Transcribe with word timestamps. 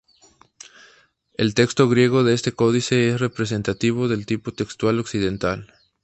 El 1.37 1.53
texto 1.53 1.87
griego 1.87 2.23
de 2.23 2.33
este 2.33 2.53
códice 2.53 3.09
es 3.09 3.19
representativo 3.21 4.07
del 4.07 4.25
tipo 4.25 4.51
textual 4.51 4.97
occidental. 4.99 5.75